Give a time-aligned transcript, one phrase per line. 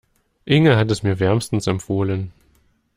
[0.47, 2.31] Inge hat es mir wärmstens empfohlen.